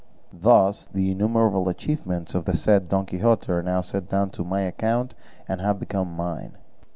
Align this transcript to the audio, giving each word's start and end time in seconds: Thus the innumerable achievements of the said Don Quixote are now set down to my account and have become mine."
Thus 0.33 0.87
the 0.87 1.11
innumerable 1.11 1.69
achievements 1.69 2.33
of 2.33 2.45
the 2.45 2.57
said 2.57 2.89
Don 2.89 3.05
Quixote 3.05 3.51
are 3.51 3.61
now 3.61 3.81
set 3.81 4.09
down 4.09 4.31
to 4.31 4.43
my 4.43 4.61
account 4.61 5.13
and 5.47 5.61
have 5.61 5.79
become 5.79 6.11
mine." 6.17 6.53